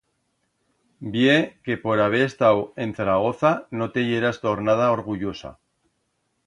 Vie 1.15 1.35
que 1.67 1.77
por 1.83 2.01
haber 2.05 2.23
estau 2.29 2.57
en 2.87 2.97
Zaragoza 3.01 3.55
no 3.83 3.91
te 3.95 4.09
yeras 4.09 4.43
tornada 4.49 4.93
orgullosa. 4.99 5.55